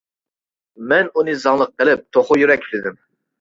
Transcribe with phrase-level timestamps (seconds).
[0.93, 2.99] مەن ئۇنى زاڭلىق قىلىپ توخۇ يۈرەك دېدىم.